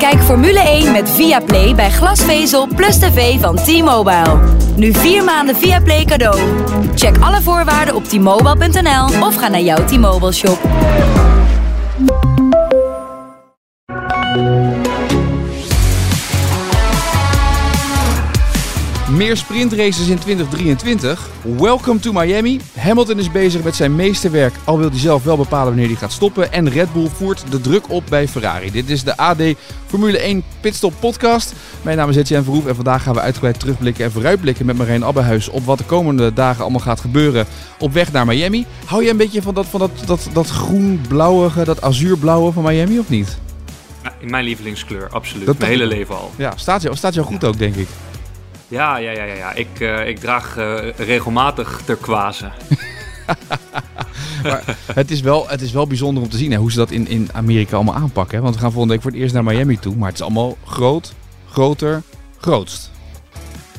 [0.00, 4.38] Kijk Formule 1 met Viaplay bij glasvezel plus tv van T-Mobile.
[4.76, 6.40] Nu vier maanden Viaplay cadeau.
[6.94, 10.58] Check alle voorwaarden op t-mobile.nl of ga naar jouw T-Mobile shop.
[19.20, 21.28] Meer sprintraces in 2023.
[21.42, 22.60] Welcome to Miami.
[22.78, 26.12] Hamilton is bezig met zijn meesterwerk, al wil hij zelf wel bepalen wanneer hij gaat
[26.12, 26.52] stoppen.
[26.52, 28.70] En Red Bull voert de druk op bij Ferrari.
[28.70, 29.42] Dit is de AD
[29.86, 31.54] Formule 1 Pitstop podcast.
[31.82, 35.04] Mijn naam is Etienne Verhoef en vandaag gaan we uitgebreid terugblikken en vooruitblikken met Marijn
[35.04, 37.46] Abbehuis op wat de komende dagen allemaal gaat gebeuren
[37.78, 38.66] op weg naar Miami.
[38.84, 42.98] Hou je een beetje van dat, van dat, dat, dat groen-blauwige, dat azuurblauwe van Miami
[42.98, 43.38] of niet?
[44.20, 45.46] Mijn lievelingskleur, absoluut.
[45.46, 46.30] Dat Mijn hele leven al.
[46.36, 47.88] Ja, staat jou, staat jou goed ook, denk ik.
[48.70, 49.34] Ja, ja, ja, ja.
[49.34, 49.52] ja.
[49.52, 52.50] Ik, eh, ik draag eh, regelmatig turquoise.
[54.42, 56.90] Maar het is, wel, het is wel bijzonder om te zien hè, hoe ze dat
[56.90, 58.36] in, in Amerika allemaal aanpakken.
[58.36, 58.42] Hè?
[58.42, 59.96] Want we gaan volgende week voor het eerst naar Miami toe.
[59.96, 61.14] Maar het is allemaal groot,
[61.50, 62.02] groter,
[62.38, 62.90] grootst.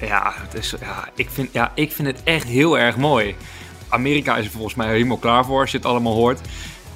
[0.02, 3.36] Ja, het is, ja, ik vind, ja, ik vind het echt heel erg mooi.
[3.89, 6.39] Amerika is er volgens mij helemaal klaar voor als je het allemaal hoort.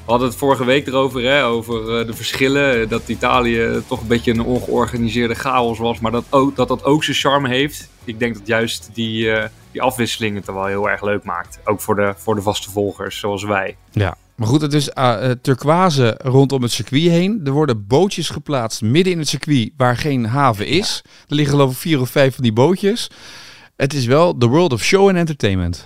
[0.06, 2.90] We hadden het vorige week erover, hè, over eh, de verschillen.
[2.90, 6.00] Dat Italië toch een beetje een ongeorganiseerde chaos was.
[6.00, 7.90] Maar dat ook, dat, dat ook zijn charme heeft.
[8.04, 11.60] Ik denk dat juist die, eh, die afwisseling het er wel heel erg leuk maakt.
[11.64, 13.76] Ook voor de, voor de vaste volgers, zoals wij.
[13.92, 14.18] Ja.
[14.36, 17.42] Maar goed, het is uh, turquoise rondom het circuit heen.
[17.44, 21.02] Er worden bootjes geplaatst midden in het circuit waar geen haven is.
[21.28, 23.10] Er liggen geloof ik vier of vijf van die bootjes.
[23.76, 25.86] Het is wel the world of show and entertainment.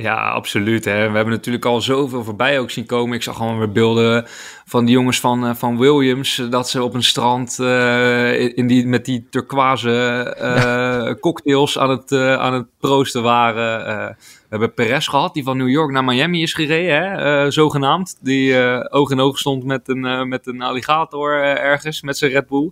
[0.00, 0.84] Ja, absoluut.
[0.84, 1.08] Hè.
[1.10, 3.14] We hebben natuurlijk al zoveel voorbij ook zien komen.
[3.16, 4.26] Ik zag gewoon weer beelden
[4.66, 6.38] van die jongens van, eh, van Williams.
[6.38, 9.90] eh, Dat ze op een strand eh, in die, met die turquoise
[10.38, 13.84] eh, cocktails aan het, aan het proosten waren.
[14.18, 18.18] We hebben Perez gehad, die van New York naar Miami is gereden, hè, zogenaamd.
[18.20, 18.56] Die
[18.90, 22.70] oog in oog stond met een, met een alligator ergens, met zijn Red Bull.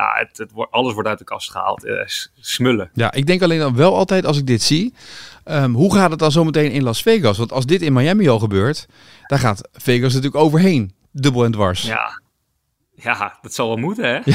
[0.00, 1.84] Ja, het, het, wordt- alles wordt uit de kast gehaald.
[1.84, 2.06] Eh,
[2.40, 2.90] smullen.
[2.92, 4.94] Ja, ik denk alleen dan wel altijd als ik dit zie.
[5.44, 7.38] ehm, hoe gaat het dan zometeen in Las Vegas?
[7.38, 8.86] Want als dit in Miami al gebeurt,
[9.26, 10.94] dan gaat Vegas natuurlijk overheen.
[11.12, 11.82] Dubbel en dwars.
[11.82, 12.20] Ja,
[12.94, 14.20] ja dat zal wel moeten, hè?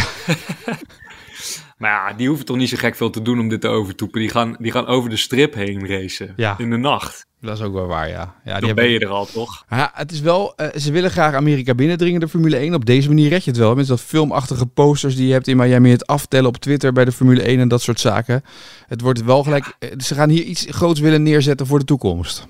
[1.77, 4.19] maar ja, die hoeven toch niet zo gek veel te doen om dit te overtoepen.
[4.19, 6.33] Die gaan, die gaan over de strip heen racen.
[6.35, 6.55] Ja.
[6.57, 7.25] In de nacht.
[7.41, 8.15] Dat is ook wel waar, ja.
[8.15, 9.65] ja die Dan hebben- ben je er al, toch?
[9.69, 12.73] Ja, het is wel, eh, ze willen graag Amerika binnendringen, de Formule 1.
[12.73, 13.75] Op deze manier red je het wel.
[13.75, 15.89] Met dat filmachtige posters die je hebt in Miami.
[15.89, 18.43] Het aftellen op Twitter bij de Formule 1 en dat soort zaken.
[18.87, 22.47] Het wordt wel gelijk, eh, ze gaan hier iets groots willen neerzetten voor de toekomst.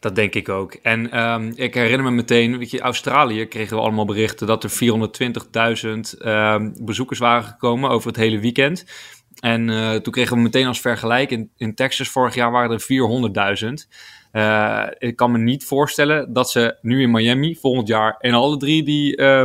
[0.00, 0.72] Dat denk ik ook.
[0.72, 4.70] En ehm, ik herinner me meteen, weet je, Australië kregen we allemaal berichten dat er
[6.14, 8.84] 420.000 ehm, bezoekers waren gekomen over het hele weekend.
[9.40, 13.82] En eh, toen kregen we meteen als vergelijk, in, in Texas vorig jaar waren er
[13.84, 13.88] 400.000.
[14.32, 18.56] Eh, ik kan me niet voorstellen dat ze nu in Miami volgend jaar in alle
[18.56, 19.44] drie die eh,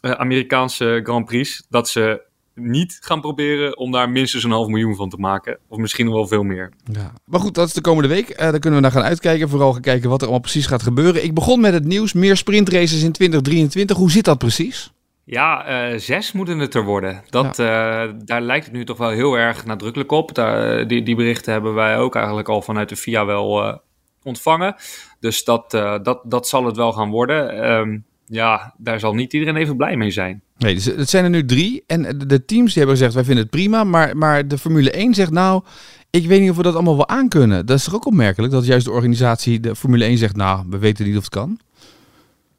[0.00, 2.22] Amerikaanse Grand Prix, dat ze
[2.60, 5.58] niet gaan proberen om daar minstens een half miljoen van te maken.
[5.68, 6.72] Of misschien nog wel veel meer.
[6.92, 7.12] Ja.
[7.24, 8.28] Maar goed, dat is de komende week.
[8.28, 9.48] Eh, daar kunnen we naar gaan uitkijken.
[9.48, 11.24] Vooral gaan kijken wat er allemaal precies gaat gebeuren.
[11.24, 12.12] Ik begon met het nieuws.
[12.12, 13.96] Meer sprintraces in 2023.
[13.96, 14.92] Hoe zit dat precies?
[15.24, 17.22] Ja, eh, zes moeten het er worden.
[17.28, 20.34] Dat, eh, daar lijkt het nu toch wel heel erg nadrukkelijk op.
[20.34, 23.76] Daar, die, die berichten hebben wij ook eigenlijk al vanuit de VIA wel eh,
[24.22, 24.74] ontvangen.
[25.20, 27.62] Dus dat, eh, dat, dat zal het wel gaan worden.
[27.62, 27.98] Ehm,
[28.30, 30.42] ja, daar zal niet iedereen even blij mee zijn.
[30.58, 31.84] Nee, dus het zijn er nu drie.
[31.86, 33.84] En de- teams die hebben gezegd, wij vinden het prima.
[33.84, 35.62] Maar, maar de Formule 1 zegt nou,
[36.10, 37.66] ik weet niet of we dat allemaal wel aankunnen.
[37.66, 40.78] Dat is toch ook opmerkelijk dat juist de organisatie, de Formule 1 zegt, nou, we
[40.78, 41.58] weten niet of het kan.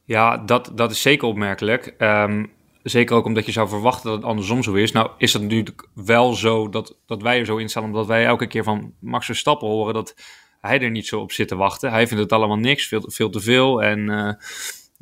[0.06, 1.94] Ja, dat, dat is zeker opmerkelijk.
[1.98, 2.46] Ehm,
[2.84, 4.92] zeker ook omdat je zou verwachten dat het andersom zo is.
[4.92, 7.84] Nou is het natuurlijk wel zo dat, dat wij er zo in staan...
[7.84, 9.94] omdat wij elke keer van Max Verstappen horen...
[9.94, 10.16] dat
[10.62, 11.92] hij er niet zo op zit te wachten.
[11.92, 13.84] Hij vindt het allemaal niks, veel, veel te veel.
[13.84, 14.34] En eh,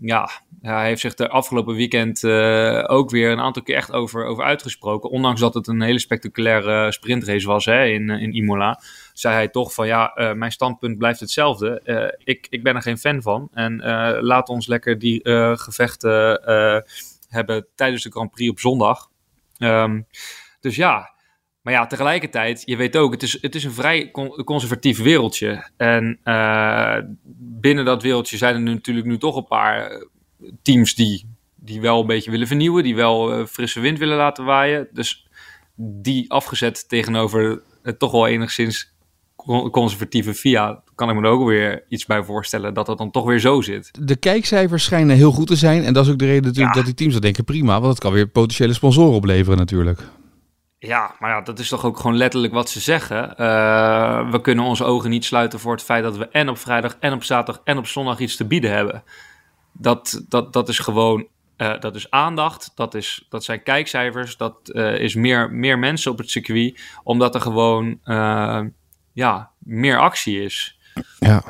[0.01, 0.30] ja,
[0.62, 4.44] hij heeft zich de afgelopen weekend eh, ook weer een aantal keer echt over, over
[4.44, 5.10] uitgesproken.
[5.10, 8.81] Ondanks dat het een hele spectaculaire sprintrace was hè, in, eh, in Imola.
[9.13, 11.81] Zei hij toch van ja, eh, mijn standpunt blijft hetzelfde.
[12.24, 13.50] Ik, ik ben er geen fan van.
[13.54, 13.81] En
[14.22, 15.19] laat ons lekker die
[15.57, 16.42] gevechten
[17.28, 19.10] hebben tijdens de Grand Prix op zondag.
[19.57, 20.01] Ehm,
[20.60, 21.13] dus ja,
[21.62, 25.70] maar ja, tegelijkertijd, je weet ook, het is, het is een vrij con- conservatief wereldje.
[25.78, 26.98] En eh,
[27.38, 30.02] binnen dat wereldje zijn er nu natuurlijk nu toch een paar eh,
[30.62, 31.26] teams die,
[31.56, 34.88] die wel een beetje willen vernieuwen, die wel eh, frisse wind willen laten waaien.
[34.94, 35.28] Dus
[35.76, 38.94] die afgezet tegenover het toch wel enigszins
[39.72, 43.26] conservatieve VIA kan ik me er ook weer iets bij voorstellen dat dat dan toch
[43.26, 43.92] weer zo zit.
[44.00, 45.84] De kijkcijfers schijnen heel goed te zijn.
[45.84, 47.80] En dat is ook de reden natuurlijk dat die teams dat denken prima.
[47.80, 50.02] Want het kan weer potentiële sponsoren opleveren natuurlijk.
[50.80, 53.34] Ja, maar ja, dat is toch ook gewoon letterlijk wat ze zeggen.
[53.38, 56.98] Uh, we kunnen onze ogen niet sluiten voor het feit dat we en op vrijdag
[57.00, 59.04] en op zaterdag en op zondag iets te bieden hebben.
[59.72, 61.28] Dat, dat, dat is gewoon,
[61.58, 66.12] uh, dat is aandacht, dat, is, dat zijn kijkcijfers, dat uh, is meer, meer mensen
[66.12, 68.00] op het circuit, omdat er gewoon
[69.14, 70.78] ja, meer actie is.
[71.20, 71.44] Ja.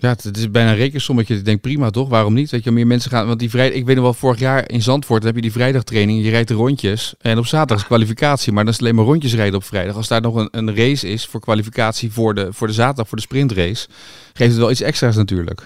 [0.00, 1.36] Ja, het is bijna een rekensommetje.
[1.36, 2.08] Ik denk prima toch?
[2.08, 2.50] Waarom niet?
[2.50, 3.26] Weet je, meer mensen gaan.
[3.26, 6.24] Want die vrijdag, ik weet nog wel, vorig jaar in Zandvoort heb je die vrijdagtraining.
[6.24, 7.14] Je rijdt rondjes.
[7.20, 8.52] En op zaterdag is kwalificatie.
[8.52, 9.96] Maar dan is het alleen maar rondjes rijden op vrijdag.
[9.96, 13.16] Als daar nog een, een race is voor kwalificatie voor de, voor de zaterdag, voor
[13.16, 13.88] de sprintrace.
[14.32, 15.62] Geeft het wel iets extra's natuurlijk.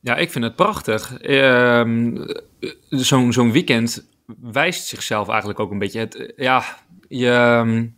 [0.00, 1.22] Ja, ik vind het prachtig.
[1.22, 1.82] Uh,
[2.88, 4.04] Zo'n zo'n weekend
[4.40, 5.98] wijst zichzelf eigenlijk ook een beetje.
[5.98, 6.64] Het, ja,
[7.08, 7.96] je.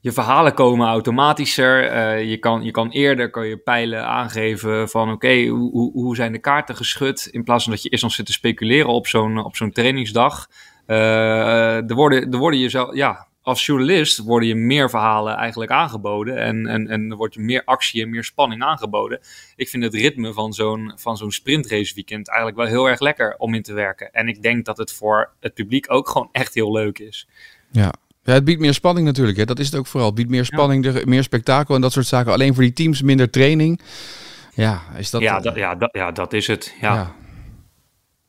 [0.00, 1.92] Je verhalen komen automatischer.
[1.92, 6.16] Uh, je, kan, je kan eerder kan je pijlen aangeven van oké, hoe, hoe, hoe
[6.16, 7.28] zijn de kaarten geschud?
[7.30, 10.48] In plaats van dat je eerst nog zit te speculeren op zo'n, op zo'n trainingsdag.
[10.86, 15.70] Uh, er, worden, er worden je zo, ja, als journalist worden je meer verhalen eigenlijk
[15.70, 16.38] aangeboden.
[16.38, 19.20] En, en, en er wordt je meer actie en meer spanning aangeboden.
[19.56, 23.34] Ik vind het ritme van zo'n, van zo'n sprintrace weekend eigenlijk wel heel erg lekker
[23.38, 24.12] om in te werken.
[24.12, 27.28] En ik denk dat het voor het publiek ook gewoon echt heel leuk is.
[27.70, 27.92] Ja,
[28.28, 29.38] ja, het biedt meer spanning natuurlijk.
[29.38, 29.44] Hè.
[29.44, 30.06] Dat is het ook vooral.
[30.06, 32.32] Het biedt meer spanning, meer spektakel en dat soort zaken.
[32.32, 33.80] Alleen voor die teams minder training.
[34.54, 35.20] Ja, is dat...
[35.20, 36.74] Ja, dat, ja, dat, ja, dat is het.
[36.80, 36.94] Ja.
[36.94, 37.14] ja.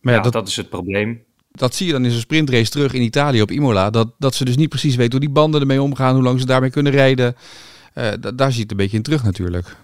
[0.02, 1.24] Maar ja, dat, dat is het probleem.
[1.52, 3.90] Dat zie je dan in zo'n sprintrace terug in Italië op Imola.
[3.90, 6.46] Dat, dat ze dus niet precies weten hoe die banden ermee omgaan, hoe lang ze
[6.46, 7.36] daarmee kunnen rijden.
[7.96, 9.76] Uh, daar zie je het een beetje in terug natuurlijk.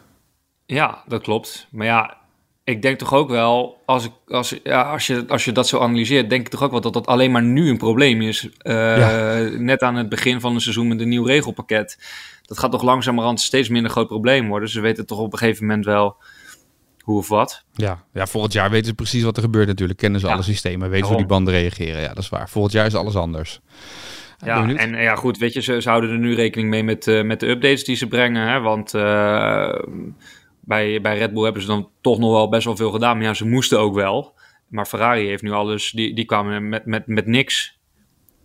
[0.65, 1.67] Ja, dat klopt.
[1.71, 2.17] Maar ja,
[2.65, 5.79] ik denk toch ook wel, als, ik, als, ja, als, je, als je dat zo
[5.79, 8.49] analyseert, denk ik toch ook wel dat dat alleen maar nu een probleem is.
[8.61, 11.97] Uh, Net aan het begin van het seizoen met een nieuw regelpakket.
[12.41, 14.69] Dat gaat toch langzamerhand steeds minder groot probleem worden.
[14.69, 16.17] Ze weten toch op een gegeven moment wel
[17.01, 17.63] hoe of wat.
[17.73, 19.99] Ja, ja volgend jaar weten ze precies wat er gebeurt natuurlijk.
[19.99, 22.01] Kennen ze alle systemen, weten ze hoe die banden reageren.
[22.01, 22.49] Ja, dat is waar.
[22.49, 23.61] Volgend jaar is alles anders.
[24.45, 27.23] Ja, en ja, goed, weet je, ze, ze, houden er nu rekening mee met, uh,
[27.23, 28.47] met de updates die ze brengen.
[28.47, 28.59] Hè?
[28.59, 29.79] Want uh,
[30.65, 33.17] bij, bij Red Bull hebben ze dan toch nog wel best wel veel gedaan.
[33.17, 34.33] Maar ja, ze moesten ook wel.
[34.67, 37.77] Maar Ferrari heeft nu alles, die, die kwamen met, met, met niks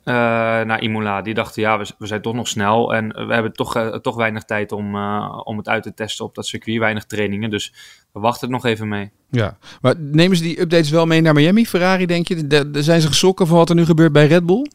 [0.04, 1.22] uh, naar Imola.
[1.22, 2.94] Die dachten, ja, we, we, zijn toch nog snel.
[2.94, 6.24] En we hebben toch, uh, toch weinig tijd om, uh, om het uit te testen
[6.24, 6.78] op dat circuit.
[6.78, 7.50] Weinig trainingen.
[7.50, 7.72] Dus
[8.12, 9.10] we wachten het nog even mee.
[9.30, 12.46] Ja, maar nemen ze die updates wel mee naar Miami, Ferrari, denk je?
[12.46, 14.66] De, de, zijn ze geschrokken van wat er nu gebeurt bij Red Bull?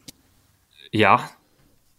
[0.90, 1.30] Ja,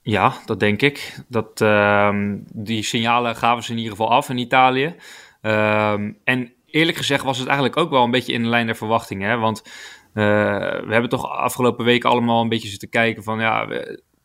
[0.02, 1.20] ja, dat denk ik.
[1.28, 4.96] Dat, ehm, die signalen gaven ze in ieder geval af in Italië.
[5.42, 8.76] Um, en eerlijk gezegd was het eigenlijk ook wel een beetje in de lijn der
[8.76, 9.40] verwachtingen.
[9.40, 9.64] Want
[10.14, 10.24] uh,
[10.70, 13.68] we hebben toch afgelopen weken allemaal een beetje zitten kijken van ja,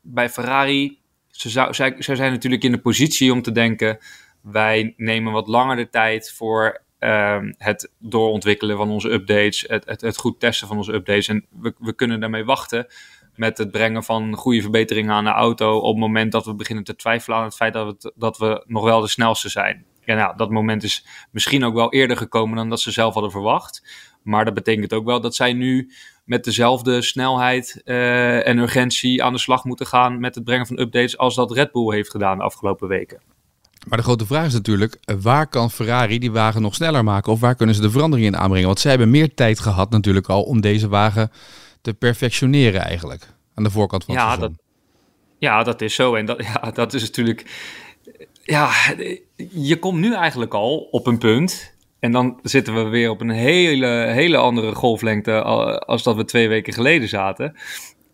[0.02, 0.98] bij Ferrari,
[1.28, 3.98] ze, zij, zij zijn natuurlijk in de positie om te denken,
[4.40, 10.00] wij nemen wat langer de tijd voor um, het doorontwikkelen van onze updates, het, het,
[10.00, 11.28] het, goed testen van onze updates.
[11.28, 12.86] En we, we kunnen daarmee wachten
[13.34, 16.84] met het brengen van goede verbeteringen aan de auto op het moment dat we beginnen
[16.84, 19.84] te twijfelen aan het feit dat we, dat we nog wel de snelste zijn.
[20.04, 23.32] Ja, nou, dat moment is misschien ook wel eerder gekomen dan dat ze zelf hadden
[23.32, 23.82] verwacht.
[24.22, 25.92] Maar dat betekent ook wel dat zij nu
[26.24, 30.78] met dezelfde snelheid uh, en urgentie aan de slag moeten gaan met het brengen van
[30.78, 33.20] updates als dat Red Bull heeft gedaan de afgelopen weken.
[33.88, 37.40] Maar de grote vraag is natuurlijk, waar kan Ferrari die wagen nog sneller maken of
[37.40, 38.66] waar kunnen ze de verandering in aanbrengen?
[38.66, 41.30] Want zij hebben meer tijd gehad natuurlijk al om deze wagen
[41.80, 44.52] te perfectioneren eigenlijk aan de voorkant van het ja, Dat,
[45.38, 46.14] ja, dat is zo.
[46.14, 47.46] En dat, ja, dat is natuurlijk
[48.42, 48.70] ja,
[49.50, 51.74] je komt nu eigenlijk al op een punt.
[52.00, 56.48] En dan zitten we weer op een hele, hele andere golflengte als dat we twee
[56.48, 57.56] weken geleden zaten.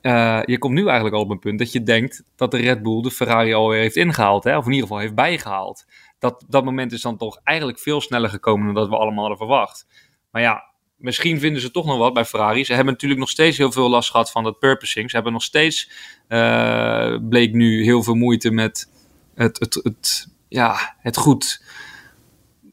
[0.03, 2.83] Uh, je komt nu eigenlijk al op een punt dat je denkt dat de Red
[2.83, 4.45] Bull de Ferrari alweer heeft ingehaald.
[4.45, 4.57] Hè?
[4.57, 5.85] Of in ieder geval heeft bijgehaald.
[6.19, 9.39] Dat, dat moment is dan toch eigenlijk veel sneller gekomen dan dat we allemaal hadden
[9.39, 9.87] verwacht.
[10.31, 10.65] Maar ja,
[10.97, 12.65] misschien vinden ze toch nog wat bij Ferrari.
[12.65, 15.11] Ze hebben natuurlijk nog steeds heel veel last gehad van dat purposing.
[15.11, 15.91] Ze hebben nog steeds,
[16.29, 18.98] uh, bleek nu, heel veel moeite met
[19.39, 21.65] het, het, het, ja, het goed,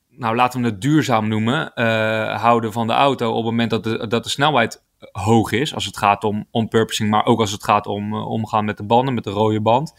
[0.09, 3.83] nou laten we het duurzaam noemen, uh, houden van de auto op het moment dat
[3.83, 5.73] de, dat de snelheid hoog is.
[5.73, 8.77] Als het gaat om, om purposing, maar ook als het gaat om uh, omgaan met
[8.77, 9.93] de banden, met de rode band.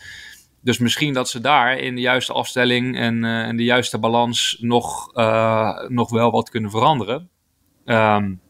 [0.61, 4.57] Dus misschien dat ze daar in de juiste afstelling en, uh, en de juiste balans
[4.61, 5.13] nog,
[5.89, 7.29] nog wel wat kunnen veranderen.
[7.85, 8.41] Um,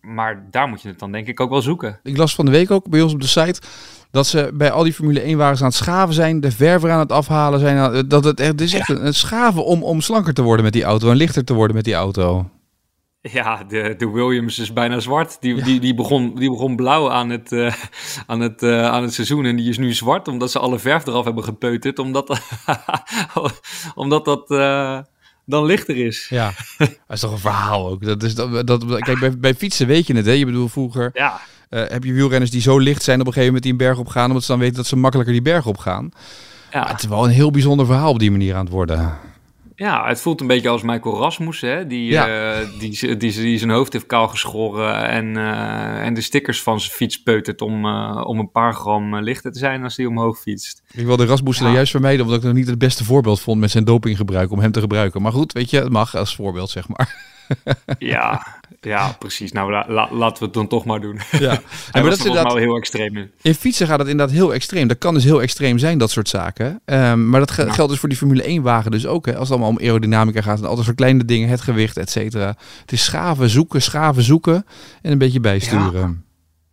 [0.00, 2.00] maar daar moet je het dan denk ik ook wel zoeken.
[2.02, 3.60] Ik las van de week ook bij ons op de site
[4.16, 6.98] dat ze bij al die Formule 1 wagens aan het schaven zijn, de verver aan
[6.98, 8.08] het afhalen zijn.
[8.08, 11.10] Dat het, het is echt een, schaven om, om slanker te worden met die auto
[11.10, 12.50] en lichter te worden met die auto.
[13.20, 15.36] Ja, de, de Williams is bijna zwart.
[15.40, 17.74] Die, die, die, begon, die begon blauw aan het, uh,
[18.26, 21.06] aan, het, uh, aan het seizoen en die is nu zwart omdat ze alle verf
[21.06, 21.98] eraf hebben gepeuterd.
[21.98, 22.40] Omdat,
[23.94, 24.98] omdat dat uh,
[25.44, 26.26] dan lichter is.
[26.28, 28.04] Ja, dat is toch een verhaal ook.
[28.04, 30.32] Dat is, dat, dat, kijk, bij, bij fietsen weet je het, hè?
[30.32, 31.40] Je bedoel, vroeger ja.
[31.68, 34.08] Heb je wielrenners die zo licht zijn op een gegeven moment die een berg op
[34.08, 36.10] gaan, omdat ze dan weten dat ze makkelijker die berg op gaan.
[36.70, 36.80] Ja.
[36.80, 39.18] Maar het is wel een heel bijzonder verhaal op die manier aan het worden.
[39.76, 41.86] Ja, het voelt een beetje als Michael Rasmussen, hè?
[41.86, 42.58] Die, ja.
[42.60, 46.80] uh, die, die, die, zijn hoofd heeft kaal geschoren en, uh, en de stickers van
[46.80, 50.38] zijn fiets peutert om, uh, om een paar gram lichter te zijn als hij omhoog
[50.38, 50.82] fietst.
[50.92, 51.72] Ik wilde Rasmussen ja.
[51.72, 54.72] juist vermijden, omdat ik nog niet het beste voorbeeld vond met zijn dopinggebruik om hem
[54.72, 55.22] te gebruiken.
[55.22, 57.34] Maar goed, weet je, het mag als voorbeeld, zeg maar.
[57.98, 58.46] ja,
[58.80, 59.52] ja, precies.
[59.52, 61.20] Nou, la, la, laten we het dan toch maar doen.
[61.30, 61.38] Ja,
[61.90, 63.30] Hij maar dat is inderdaad, wel heel extreem in.
[63.42, 64.88] in fietsen gaat het inderdaad heel extreem.
[64.88, 66.80] Dat kan dus heel extreem zijn, dat soort zaken.
[66.84, 67.72] Ehm, maar dat ge- Ja.
[67.72, 69.26] geldt dus voor die Formule 1 wagen dus ook.
[69.26, 69.32] Hè.
[69.36, 72.54] Als het allemaal om aerodynamica gaat en altijd voor kleine dingen, het gewicht, et cetera.
[72.80, 74.66] Het is schaven, zoeken, schaven, zoeken
[75.02, 76.24] en een beetje bijsturen.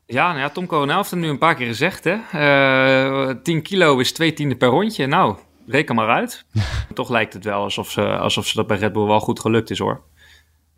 [0.06, 2.16] Ja, nou ja, Tom Coronel heeft het nu een paar keer gezegd, hè.
[2.32, 5.06] Eh 10 kilo is twee tienden per rondje.
[5.08, 5.36] Nou,
[5.68, 6.46] reken maar uit.
[6.94, 9.70] Toch lijkt het wel alsof ze, alsof ze dat bij Red Bull wel goed gelukt
[9.70, 10.02] is, hoor.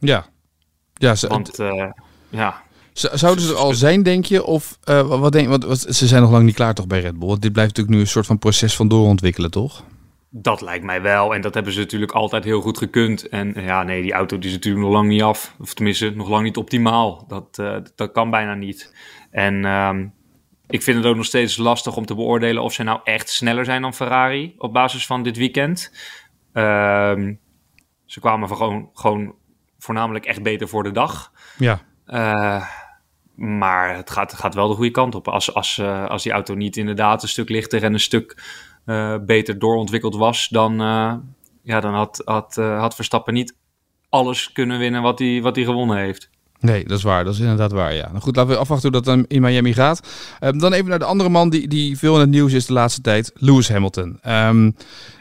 [0.06, 0.26] Ja.
[0.94, 1.90] Ja, ze, Want, eh,
[2.30, 4.44] ja, Zouden ze er al zijn, denk je?
[4.46, 7.20] Of eh, wat denk want wat- ze zijn nog lang niet klaar toch bij Red
[7.20, 7.28] Bull?
[7.28, 9.84] Want dit blijft natuurlijk nu een soort van proces van doorontwikkelen, toch?
[10.30, 11.34] Dat lijkt mij wel.
[11.34, 13.30] En dat hebben ze natuurlijk altijd heel goed gekund.
[13.30, 15.56] En ja, nee, die auto die is natuurlijk nog lang niet af.
[15.60, 17.26] Of tenminste, nog lang niet optimaal.
[17.28, 18.96] Dat, eh, dat kan bijna niet.
[19.32, 20.08] En ehm,
[20.68, 23.66] ik vind het ook nog steeds lastig om te beoordelen of ze nou echt sneller
[23.66, 25.92] zijn dan Ferrari op basis van dit weekend.
[26.54, 27.34] Ehm,
[28.06, 29.36] ze kwamen van gewoon, gewoon
[29.86, 31.32] voornamelijk echt beter voor de dag.
[31.58, 31.82] Ja.
[32.06, 32.66] Eh,
[33.36, 35.28] maar het gaat, gaat wel de goede kant op.
[35.28, 38.44] Als, als, eh, als die auto niet inderdaad een stuk lichter en een stuk
[38.86, 40.78] eh, beter doorontwikkeld was, dan,
[41.64, 43.56] ja, dan had, had, had Verstappen niet
[44.10, 46.30] alles kunnen winnen wat hij, wat hij gewonnen heeft.
[46.60, 47.24] Nee, dat is waar.
[47.24, 48.08] Dat is inderdaad waar, ja.
[48.08, 50.08] Nou goed, laten we afwachten hoe dat dan in Miami gaat.
[50.40, 52.74] Ehm, dan even naar de andere man die, die veel in het nieuws is de
[52.74, 53.32] laatste tijd.
[53.36, 54.20] Lewis Hamilton.
[54.22, 54.72] Ehm,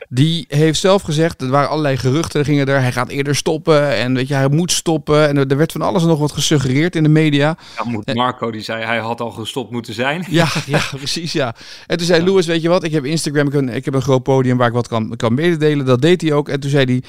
[0.09, 3.97] die heeft zelf gezegd, er waren allerlei geruchten, er gingen er, hij gaat eerder stoppen
[3.97, 5.29] en weet je, hij moet stoppen.
[5.29, 7.57] En er, er werd van alles en nog wat gesuggereerd in de media.
[7.77, 10.25] Ja, moet Marco, die zei hij had al gestopt moeten zijn.
[10.35, 11.55] Ja, ja, precies, ja.
[11.87, 13.95] En toen zei Lewis, weet je wat, ik heb Instagram, ik heb, een, ik heb
[13.95, 15.87] een groot podium waar ik wat kan, kan mededelen.
[15.87, 16.49] Dat deed hij ook.
[16.49, 17.03] En toen zei hij,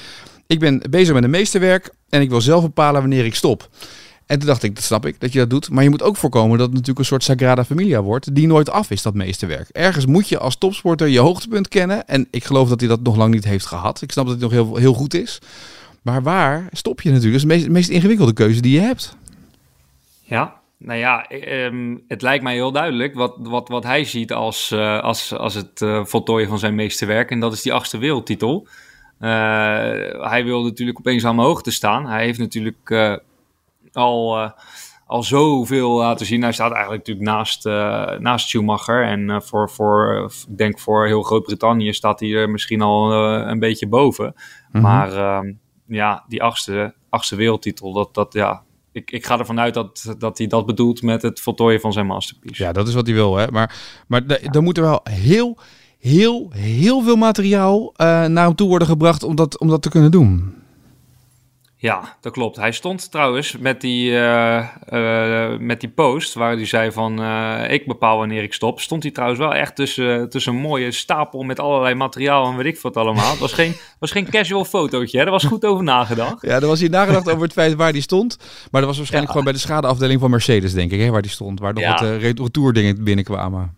[0.46, 3.68] ik ben bezig met een meesterwerk en ik wil zelf bepalen wanneer ik stop.
[4.26, 5.70] En toen dacht ik, dat snap ik, dat je dat doet.
[5.70, 8.70] Maar je moet ook voorkomen dat het natuurlijk een soort Sagrada Familia wordt, die nooit
[8.70, 9.68] af is, dat meesterwerk.
[9.68, 12.06] Ergens moet je als topsporter je hoogtepunt kennen.
[12.06, 14.02] En ik geloof dat hij dat nog lang niet heeft gehad.
[14.02, 15.40] Ik snap dat hij nog heel, heel goed is.
[16.02, 17.42] Maar waar stop je natuurlijk?
[17.42, 19.16] Dat is de meest, ingewikkelde keuze die je hebt.
[20.22, 24.70] Ja, nou ja, ehm, het lijkt mij heel duidelijk wat, wat, wat hij ziet als,
[24.70, 27.30] eh, als, als het eh, voltooien van zijn meesterwerk.
[27.30, 28.66] En dat is die achtste wereldtitel.
[29.18, 29.28] Eh,
[30.20, 32.06] hij wil natuurlijk op eenzame hoogte staan.
[32.06, 33.20] Hij heeft natuurlijk
[33.96, 34.50] al, eh,
[35.06, 36.42] al zoveel laten zien.
[36.42, 39.04] Hij staat eigenlijk natuurlijk naast, eh, naast Schumacher.
[39.04, 43.58] En eh, voor, voor, ik denk voor heel Groot-Brittannië staat hij er misschien al een
[43.58, 44.34] beetje boven.
[44.72, 44.82] Mhm.
[44.82, 45.52] Maar ehm,
[45.86, 48.62] ja, die achtste, achtste wereldtitel, dat, dat ja,
[48.92, 52.06] ik, ik ga ervan uit dat, dat hij dat bedoelt met het voltooien van zijn
[52.06, 52.62] masterpiece.
[52.62, 53.36] Ja, dat is wat hij wil.
[53.36, 53.46] Hè?
[53.50, 53.74] Maar,
[54.06, 55.58] maar da- dan moet er wel heel,
[55.98, 60.10] heel, heel veel materiaal naar hem toe worden gebracht om dat, om dat te kunnen
[60.10, 60.54] doen.
[61.78, 62.56] Ja, dat klopt.
[62.56, 67.70] Hij stond trouwens met die, eh, eh, met die post waar hij zei van eh,
[67.70, 68.80] ik bepaal wanneer ik stop.
[68.80, 72.66] Stond hij trouwens wel echt tussen, tussen een mooie stapel met allerlei materiaal en weet
[72.66, 73.30] ik wat allemaal.
[73.30, 75.24] Het was geen, was geen casual fotootje, hè?
[75.24, 76.42] er was goed over nagedacht.
[76.42, 78.38] Ja, er was hier nagedacht over het feit waar die stond.
[78.70, 81.30] Maar dat was waarschijnlijk gewoon bij de schadeafdeling van Mercedes, denk ik, hè, waar die
[81.30, 81.60] stond.
[81.60, 81.90] Waar nog Ja.
[81.90, 83.76] wat retourdingen binnenkwamen.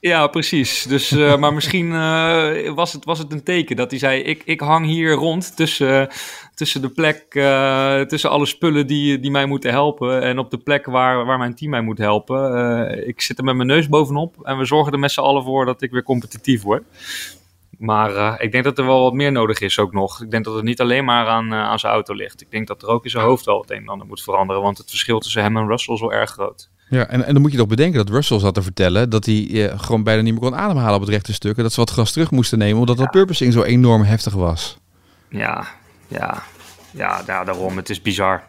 [0.00, 0.82] Ja, precies.
[0.82, 4.42] Dus, eh, maar misschien eh, was, het, was het een teken dat hij zei: Ik,
[4.44, 6.08] ik hang hier rond tussen,
[6.54, 10.22] tussen de plek, eh, tussen alle spullen die, die mij moeten helpen.
[10.22, 12.56] En op de plek waar, waar mijn team mij moet helpen.
[12.88, 15.44] Eh, ik zit er met mijn neus bovenop en we zorgen er met z'n allen
[15.44, 16.82] voor dat ik weer competitief word.
[17.80, 20.22] Maar eh, ik denk dat er wel wat meer nodig is ook nog.
[20.22, 22.40] Ik denk dat het niet alleen maar aan, eh, aan zijn auto ligt.
[22.40, 24.62] Ik denk dat er ook in zijn hoofd wel het een en ander moet veranderen.
[24.62, 26.70] Want het verschil tussen hem en Russell is wel erg groot.
[26.90, 29.48] Ja, en, en dan moet je toch bedenken dat Russell zat te vertellen dat hij
[29.52, 31.56] eh, gewoon bijna niet meer kon ademhalen op het rechte stuk.
[31.56, 34.78] En dat ze wat gas terug moesten nemen, omdat dat purposing zo enorm heftig was.
[35.28, 35.66] Ja,
[36.08, 36.42] ja,
[36.90, 37.76] ja, ja daarom.
[37.76, 38.42] Het is bizar.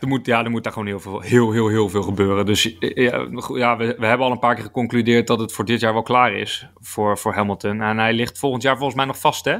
[0.00, 2.46] Er moet, ja, er moet daar gewoon heel veel, heel, heel, heel veel gebeuren.
[2.46, 5.64] Dus eh, ja, ja we, we hebben al een paar keer geconcludeerd dat het voor
[5.64, 7.80] dit jaar wel klaar is voor, voor Hamilton.
[7.80, 9.56] En hij ligt volgend jaar volgens mij nog vast, hè?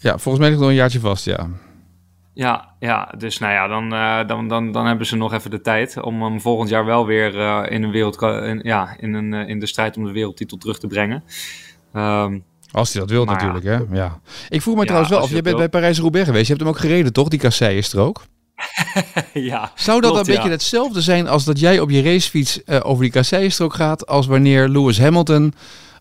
[0.00, 1.48] Ja, volgens mij ligt nog een jaartje vast, ja.
[2.34, 5.60] Ja, ja dus nou ja, dan, eh, dan, dan, dan hebben ze nog even de
[5.60, 9.34] tijd om hem volgend jaar wel weer eh, in, een wereld, in, ja, in, een,
[9.34, 11.24] eh, in de strijd om de wereldtitel terug te brengen.
[11.92, 12.38] Ehm,
[12.72, 13.52] Als hij dat wil Maar ja.
[13.52, 13.96] natuurlijk, hè.
[13.96, 14.20] Ja.
[14.48, 16.46] Ik vroeg me Ja, trouwens wel af, je jij bent bij Parijs-Roubaix geweest.
[16.46, 17.28] Je hebt hem ook gereden, toch?
[17.28, 18.22] Die kassei is er ook.
[19.32, 23.02] ja, Zou dat klopt, een beetje hetzelfde zijn als dat jij op je racefiets over
[23.02, 25.54] die kasseistrook gaat als wanneer Lewis Hamilton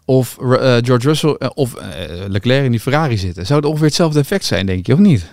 [0.06, 0.36] of
[0.82, 1.74] George Russell of
[2.28, 3.46] Leclerc in die Ferrari zitten?
[3.46, 5.33] Zou het ongeveer hetzelfde effect zijn, denk je, of niet?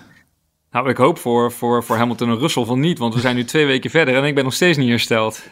[0.71, 3.43] Nou, ik hoop voor, voor, voor Hamilton en Russell van niet, want we zijn nu
[3.45, 5.41] twee weken verder en ik ben nog steeds niet hersteld.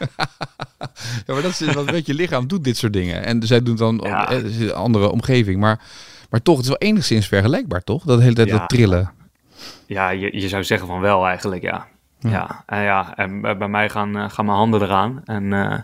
[1.26, 3.24] Ja, maar dat is wat weet je lichaam doet dit soort dingen.
[3.24, 4.28] En zij doen dan Ja.
[4.30, 5.60] is een andere omgeving.
[5.60, 5.80] Maar,
[6.30, 8.04] maar toch, het is wel enigszins vergelijkbaar, toch?
[8.04, 8.58] Dat hele tijd Ja.
[8.58, 9.12] dat trillen.
[9.86, 11.86] Ja, je, je zou zeggen van wel eigenlijk, ja.
[12.18, 15.78] Ja, en, ja, en bij mij gaan, eh, gaan mijn handen eraan en eh,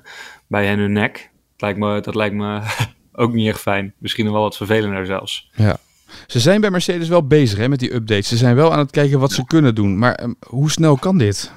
[0.46, 1.30] bij hen hun nek.
[1.56, 2.60] Dat lijkt me, dat lijkt me
[3.22, 3.94] ook niet echt fijn.
[3.98, 5.50] Misschien wel wat vervelender zelfs.
[5.54, 5.76] Ja.
[6.26, 8.28] Ze zijn bij Mercedes wel bezig hè, met die updates.
[8.28, 9.98] Ze zijn wel aan het kijken wat ze kunnen doen.
[9.98, 11.52] Maar ehm, hoe snel kan dit?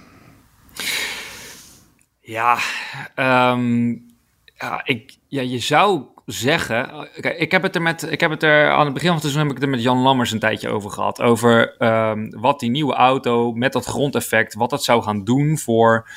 [2.20, 2.58] Ja,
[3.16, 3.90] ehm,
[4.44, 7.10] ja, ik, ja, je zou zeggen.
[7.20, 8.12] Kijk, ik heb het er met.
[8.12, 9.84] Ik heb het er aan het begin van het seizoen heb ik het er met
[9.84, 11.22] Jan Lammers een tijdje over gehad.
[11.22, 16.10] Over ehm, wat die nieuwe auto met dat grondeffect, wat dat zou gaan doen voor.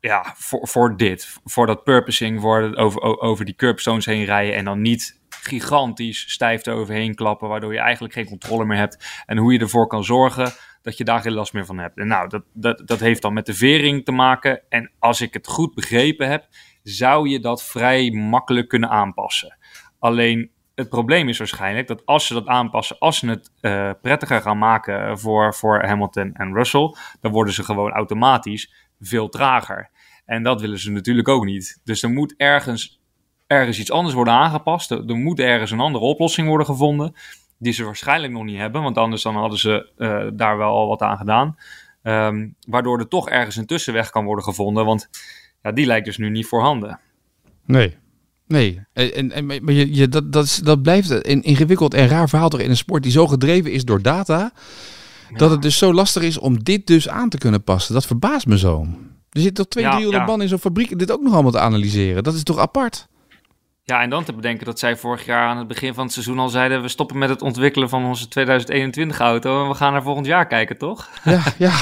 [0.00, 1.36] Ja, voor, voor dit.
[1.44, 4.54] Voor dat purposing, voor over, over die curbstones heen rijden.
[4.54, 7.48] En dan niet gigantisch stijf eroverheen klappen.
[7.48, 9.22] Waardoor je eigenlijk geen controle meer hebt.
[9.26, 11.98] En hoe je ervoor kan zorgen dat je daar geen last meer van hebt.
[11.98, 14.62] En nou, dat, dat, dat heeft dan met de vering te maken.
[14.68, 16.46] En als ik het goed begrepen heb,
[16.82, 19.56] zou je dat vrij makkelijk kunnen aanpassen.
[19.98, 24.40] Alleen het probleem is waarschijnlijk dat als ze dat aanpassen, als ze het eh, prettiger
[24.40, 29.90] gaan maken voor, voor Hamilton en Russell, dan worden ze gewoon automatisch veel trager.
[30.24, 31.80] En dat willen ze natuurlijk ook niet.
[31.84, 33.01] Dus er moet ergens,
[33.52, 34.90] ergens iets anders worden aangepast.
[34.90, 37.14] Er, er moet ergens een andere oplossing worden gevonden.
[37.58, 40.88] Die ze waarschijnlijk nog niet hebben, want anders dan hadden ze eh, daar wel al
[40.88, 41.56] wat aan gedaan.
[42.02, 44.84] Ehm, waardoor er toch ergens een tussenweg kan worden gevonden.
[44.84, 45.08] Want
[45.62, 47.00] ja, die lijkt dus nu niet voorhanden.
[47.66, 47.96] Nee.
[48.46, 52.28] Nee, en, en, maar je, je, dat, dat, is, dat blijft een ingewikkeld en raar
[52.28, 54.52] verhaal toch in een sport die zo gedreven is door data,
[55.36, 57.94] dat het dus zo lastig is om dit dus aan te kunnen passen.
[57.94, 58.86] Dat verbaast me zo.
[59.30, 60.30] Er zit toch twee, Ja, 300 ja.
[60.30, 62.22] man in zo'n fabriek dit ook nog allemaal te analyseren.
[62.22, 63.08] Dat is toch apart?
[63.84, 66.38] Ja, en dan te bedenken dat zij vorig jaar aan het begin van het seizoen
[66.38, 66.82] al zeiden...
[66.82, 69.62] we stoppen met het ontwikkelen van onze 2021-auto...
[69.62, 71.08] en we gaan naar volgend jaar kijken, toch?
[71.24, 71.72] Ja, ja.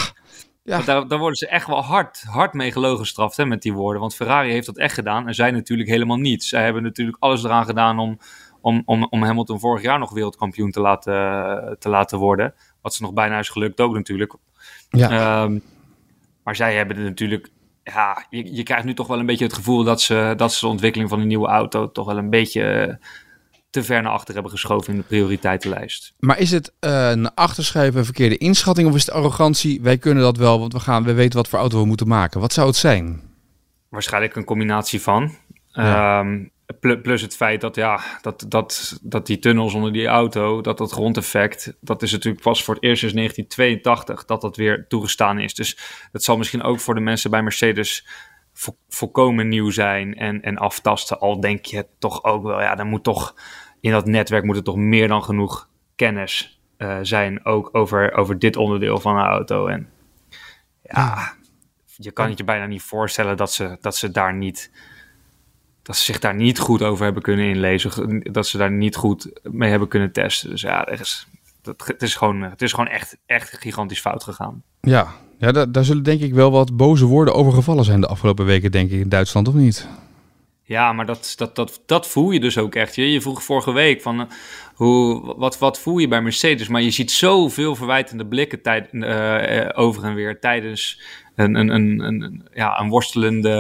[0.63, 0.83] Ja.
[0.83, 4.01] Daar, daar worden ze echt wel hard, hard mee gelogenstraft hè, met die woorden.
[4.01, 6.45] Want Ferrari heeft dat echt gedaan en zij natuurlijk helemaal niet.
[6.45, 8.19] Zij hebben natuurlijk alles eraan gedaan om,
[8.61, 12.55] om, om, om Hamilton vorig jaar nog wereldkampioen te laten, te laten worden.
[12.83, 14.35] Wat ze nog bijna is gelukt ook natuurlijk.
[14.89, 15.11] Ja.
[15.11, 15.59] Ehm,
[16.45, 17.51] maar zij hebben het natuurlijk...
[17.85, 20.61] Ja, je, je krijgt nu toch wel een beetje het gevoel dat ze, dat ze
[20.61, 21.93] de ontwikkeling van een nieuwe auto...
[21.93, 22.95] toch wel een beetje eh,
[23.71, 26.15] te ver naar achter hebben geschoven in de prioriteitenlijst.
[26.19, 29.81] Maar is het eh een achterschuiven verkeerde inschatting of is het arrogantie?
[29.83, 32.41] Wij kunnen dat wel, want we, gaan, we weten wat voor auto we moeten maken.
[32.41, 33.29] Wat zou het zijn?
[33.91, 35.35] waarschijnlijk een combinatie van.
[35.67, 36.21] Ja.
[36.21, 36.45] Ehm,
[36.79, 40.93] plus het feit dat, ja, dat, dat, dat die tunnels onder die auto, dat dat
[40.93, 45.55] grondeffect, dat is natuurlijk pas voor het eerst sinds 1982 dat dat weer toegestaan is.
[45.55, 45.79] Dus
[46.13, 48.07] dat zal misschien ook voor de mensen bij Mercedes
[48.53, 51.19] vo- volkomen nieuw zijn en, en aftasten.
[51.19, 53.35] Al denk je toch ook wel, ja, dan moet toch
[53.81, 58.39] in dat netwerk moet er toch meer dan genoeg kennis eh, zijn, ook over, over
[58.39, 59.67] dit onderdeel van een auto.
[59.67, 59.89] En
[60.83, 61.33] ja,
[61.97, 64.71] je kan het je bijna niet voorstellen dat ze, dat ze daar niet.
[65.83, 68.23] Dat ze zich daar niet goed over hebben kunnen inlezen.
[68.33, 70.51] Dat ze daar niet goed mee hebben kunnen testen.
[70.51, 71.27] Dus ja, er is,
[71.63, 74.63] dat, het is gewoon, het is gewoon echt, echt gigantisch fout gegaan.
[74.81, 78.07] Ja, ja da- daar zullen denk ik wel wat boze woorden over gevallen zijn de
[78.07, 79.89] afgelopen weken, denk ik, in Duitsland, of niet?
[80.71, 82.95] Ja, maar dat, dat, dat, dat voel je dus ook echt.
[82.95, 84.27] Je, je vroeg vorige week van eh,
[84.75, 86.69] hoe, wat, wat voel je bij Mercedes?
[86.69, 91.01] Maar je ziet zoveel verwijtende blikken tijd, eh, eh, over en weer tijdens
[91.45, 93.51] een, een, een, ja, een worstelende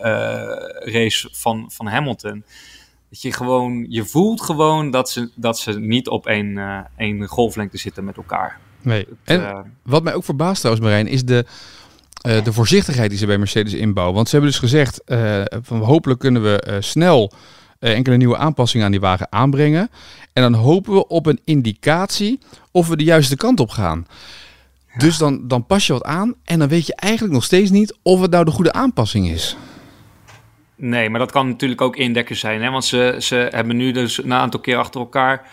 [0.00, 2.44] eh, race van, van Hamilton.
[3.10, 7.26] Dat je gewoon, je voelt gewoon dat ze, dat ze niet op één, eh, één
[7.26, 8.58] golflengte zitten met elkaar.
[8.80, 9.06] Nee.
[9.08, 11.44] Het, En eh, wat mij ook verbaast trouwens, Marijn, is de,
[12.22, 14.14] de voorzichtigheid die ze bij Mercedes inbouwen.
[14.14, 15.00] Want ze hebben dus gezegd,
[15.62, 17.32] van hopelijk kunnen we snel
[17.78, 19.90] enkele nieuwe aanpassingen aan die wagen aanbrengen.
[20.32, 22.38] En dan hopen we op een indicatie
[22.70, 24.06] of we de juiste kant op gaan.
[24.98, 27.98] Dus dan, dan pas je wat aan en dan weet je eigenlijk nog steeds niet
[28.02, 29.56] of het nou de goede aanpassing is.
[30.76, 32.62] Nee, maar dat kan natuurlijk ook indekkers zijn.
[32.62, 32.70] Hè?
[32.70, 35.50] Want ze, ze hebben nu dus een aantal keer achter elkaar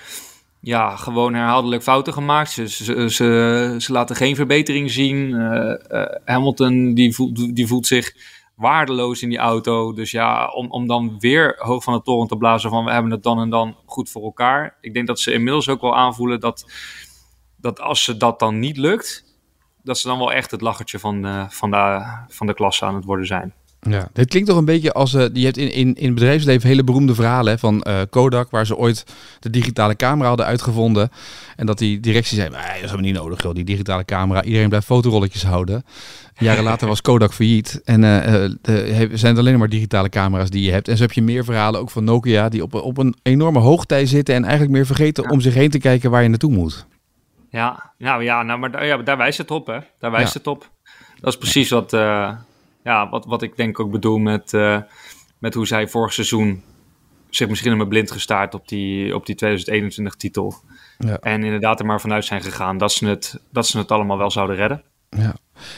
[0.59, 2.51] ja, gewoon herhaaldelijk fouten gemaakt.
[2.51, 5.33] Ze, ze, ze, ze laten geen verbetering zien.
[5.33, 8.13] Eh, eh, Hamilton die voelt, die voelt zich
[8.55, 9.93] waardeloos in die auto.
[9.93, 13.11] Dus ja, om, om dan weer hoog van de toren te blazen van we hebben
[13.11, 14.77] het dan en dan goed voor elkaar.
[14.81, 16.71] Ik denk dat ze inmiddels ook wel aanvoelen dat,
[17.57, 19.28] dat als ze dat dan niet lukt,
[19.89, 22.95] dat ze dan wel echt het lachertje van, de van, de, van de klasse aan
[22.95, 23.53] het worden zijn.
[23.81, 25.13] Ja, dit klinkt toch een beetje als...
[25.13, 28.51] Uh, je hebt in, in, in het bedrijfsleven hele beroemde verhalen hè, van uh, Kodak...
[28.51, 29.05] waar ze ooit
[29.39, 31.11] de digitale camera hadden uitgevonden.
[31.55, 34.43] En dat die directie zei, dat is helemaal niet nodig, joh, die digitale camera.
[34.43, 35.85] Iedereen blijft fotorolletjes houden.
[36.37, 37.81] Jaren later was Kodak failliet.
[37.83, 40.87] En uh, de, zijn het alleen maar digitale camera's die je hebt.
[40.87, 42.49] En zo heb je meer verhalen ook van Nokia...
[42.49, 44.35] die op, op een enorme hoogtij zitten...
[44.35, 46.85] en eigenlijk meer vergeten om zich heen te kijken waar je naartoe moet.
[47.49, 49.79] Ja, nou ja, nou, maar ja, daar wijst het op, hè.
[49.99, 50.69] Daar wijst het op.
[51.19, 51.93] Dat is precies wat
[52.83, 54.77] ja, wat, wat ik denk ook bedoel met, uh,
[55.37, 56.63] met hoe zij vorig seizoen
[57.29, 60.55] zich misschien helemaal blind gestaard op die, op die 2021 titel.
[60.97, 61.17] Ja.
[61.17, 64.31] En inderdaad er maar vanuit zijn gegaan dat ze het, dat ze het allemaal wel
[64.31, 64.83] zouden redden.
[65.09, 65.35] Ja.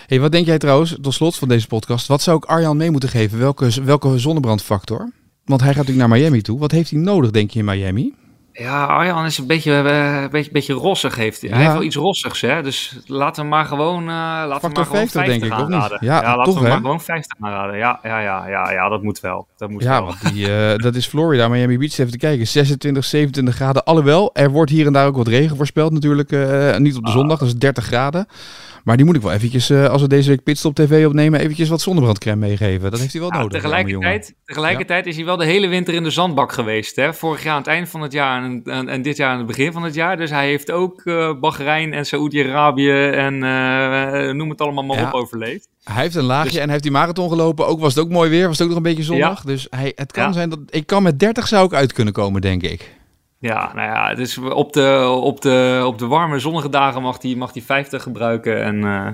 [0.07, 2.91] Hey, wat denk jij trouwens, tot slot van deze podcast, wat zou ik Arjan mee
[2.91, 3.39] moeten geven?
[3.39, 5.11] Welke, welke zonnebrandfactor?
[5.45, 6.59] Want hij gaat natuurlijk naar Miami toe.
[6.59, 8.13] Wat heeft hij nodig, denk je, in Miami?
[8.61, 11.15] Ja, Arjan is een beetje, uh, beetje, beetje rossig.
[11.15, 11.41] Heeft.
[11.41, 12.61] Hij heeft wel iets rossigs, hè?
[12.61, 15.97] Dus laten we maar gewoon, uh, laten we maar gewoon 50, denk ik, aanraden.
[16.01, 17.77] Ja, ja laten we maar gewoon 50 aanraden.
[17.77, 19.47] Ja, ja, ja, ja, ja, dat moet wel.
[19.57, 20.05] Dat moet ja, wel.
[20.05, 21.97] want die, uh, dat is Florida, Miami Beach.
[21.97, 23.83] Even te kijken, 26, 27 graden.
[23.83, 26.31] Alhoewel, er wordt hier en daar ook wat regen voorspeld natuurlijk.
[26.79, 27.15] niet op de ah.
[27.15, 28.27] zondag, dat is 30 graden.
[28.83, 31.69] Maar die moet ik wel eventjes, uh, als we deze week Pitstop TV opnemen, eventjes
[31.69, 32.91] wat zonnebrandcrème meegeven.
[32.91, 33.61] Dat heeft hij wel nodig.
[33.61, 36.95] Tegelijkertijd, tegelijkertijd is hij wel de hele winter in de zandbak geweest.
[36.95, 37.13] Hè?
[37.13, 39.47] Vorig jaar aan het eind van het jaar en, en, en dit jaar aan het
[39.47, 40.17] begin van het jaar.
[40.17, 45.13] Dus hij heeft ook uh, Bahrein en Saoedi-Arabië en uh, noem het allemaal maar op
[45.13, 45.67] overleefd.
[45.83, 47.67] Hij heeft een laagje dus- en heeft die marathon gelopen.
[47.67, 49.43] Ook was het ook mooi weer, was het ook nog een beetje zonnig.
[49.43, 52.41] Dus hij, het kan zijn dat ik kan met 30 zou ik uit kunnen komen,
[52.41, 52.99] denk ik.
[53.41, 57.21] Ja, nou ja, het is op de, op de, op de warme zonnige dagen mag
[57.21, 58.63] hij mag 50 gebruiken.
[58.63, 59.05] En, uh,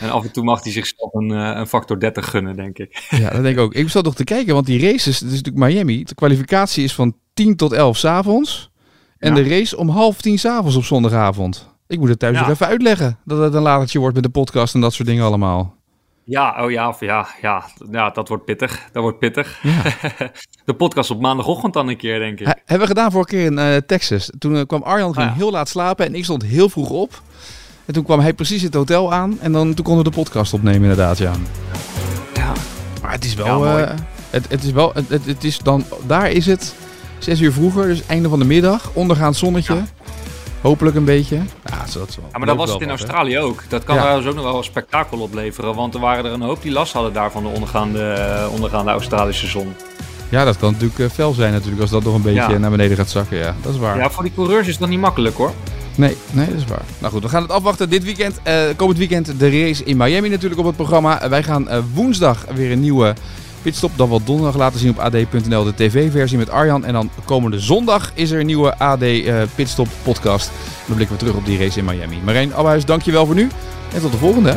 [0.02, 3.06] en af en toe mag hij zichzelf een, uh, een factor 30 gunnen, denk ik.
[3.10, 3.74] ja, dat denk ik ook.
[3.74, 6.04] Ik zat nog te kijken, want die races, het is natuurlijk Miami.
[6.04, 8.70] De kwalificatie is van 10 tot 11 s'avonds.
[9.18, 11.70] En de race om half tien s'avonds op zondagavond.
[11.86, 13.18] Ik moet het thuis nog even uitleggen.
[13.24, 15.81] Dat het een latertje wordt met de podcast en dat soort dingen allemaal.
[16.24, 18.88] Ja, oh ja, of ja, ja, ja, dat wordt pittig.
[18.92, 19.58] Dat wordt pittig.
[19.62, 19.82] Ja.
[20.64, 22.46] de podcast op maandagochtend dan een keer, denk ik.
[22.46, 24.30] hebben we gedaan voor een keer in uh, Texas.
[24.38, 27.22] Toen uh, kwam Arjan ging ah, heel laat slapen en ik stond heel vroeg op.
[27.84, 30.52] En toen kwam hij precies het hotel aan en dan, toen konden we de podcast
[30.52, 31.32] opnemen inderdaad, ja.
[32.34, 32.52] Ja.
[33.02, 33.98] Maar het is wel, ja, uh,
[34.30, 36.74] het, het, is wel, het, het, is dan, daar is het
[37.18, 39.82] zes uur vroeger, dus einde van de middag, ondergaand zonnetje.
[40.62, 41.36] Hopelijk een beetje.
[41.36, 43.62] Ja, dat ja maar dat was het in Australië ook.
[43.68, 44.16] Dat kan ja.
[44.16, 45.74] dus ook nog wel een spektakel opleveren.
[45.74, 48.90] Want er waren er een hoop die last hadden daar van de ondergaande, eh, ondergaande
[48.90, 49.74] Australische zon.
[50.28, 52.96] Ja, dat kan natuurlijk uh, fel zijn natuurlijk als dat nog een beetje naar beneden
[52.96, 53.36] gaat zakken.
[53.36, 53.96] Ja, dat is waar.
[53.96, 55.52] Ja, voor die coureurs is dat niet makkelijk hoor.
[55.94, 56.82] Nee, nee, dat is waar.
[56.98, 58.40] Nou goed, we gaan het afwachten dit weekend.
[58.46, 61.28] Uh, komend weekend de race in Miami natuurlijk op het programma.
[61.28, 63.14] wij gaan woensdag weer een nieuwe
[63.62, 66.84] Pitstop dan wel donderdag laten zien op ad.nl de tv-versie met Arjan.
[66.84, 70.50] En dan komende zondag is er een nieuwe AD uh, Pitstop podcast.
[70.86, 72.20] dan blikken we terug op die race in Miami.
[72.24, 73.48] Marijn Abhuis, dankjewel voor nu.
[73.94, 74.56] En tot de volgende.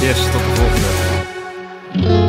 [0.00, 2.23] Yes, tot de volgende.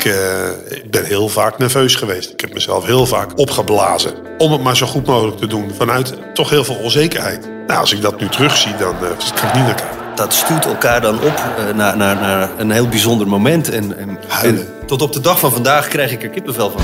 [0.00, 2.30] Ik, uh, ik, ben heel vaak nerveus geweest.
[2.30, 4.14] Ik heb mezelf heel vaak opgeblazen.
[4.38, 5.72] Om het maar zo goed mogelijk te doen.
[5.76, 7.48] Vanuit toch heel veel onzekerheid.
[7.66, 9.98] Nou, als ik dat nu terugzie, dan uh, kan ik niet naar kijken.
[10.14, 13.70] Dat stuurt elkaar dan op uh, naar, naar, naar, een heel bijzonder moment.
[13.70, 16.82] En, en, en, tot op de dag van vandaag krijg ik er kippenvel van.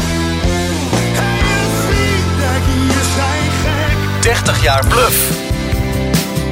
[4.20, 5.31] 30 jaar bluff.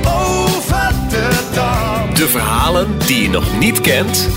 [0.06, 2.14] Over de dam.
[2.14, 4.28] De verhalen die je nog niet kent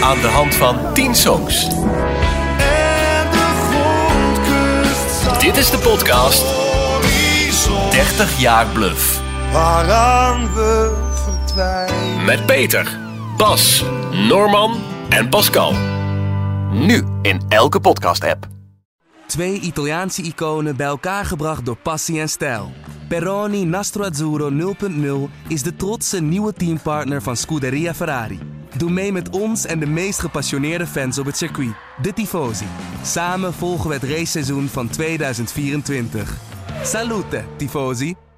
[0.00, 1.68] aan de hand van 10 songs.
[5.38, 6.44] Dit is de podcast
[7.90, 9.22] 30 jaar bluff.
[9.52, 12.24] Waaraan we verdwijnen.
[12.24, 12.98] Met Peter,
[13.36, 15.74] Bas, Norman en Pascal.
[16.72, 18.46] Nu in elke podcast-app.
[19.26, 22.72] Twee Italiaanse iconen bij elkaar gebracht door passie en stijl.
[23.08, 28.59] Peroni Nastro Azzurro 0.0 is de trotse nieuwe teampartner van Scuderia Ferrari.
[28.76, 32.66] Doe mee met ons en de meest gepassioneerde fans op het circuit, de Tifosi.
[33.02, 36.36] Samen volgen we het raceseizoen van 2024.
[36.82, 38.29] Salute, Tifosi!